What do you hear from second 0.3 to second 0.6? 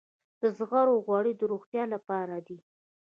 د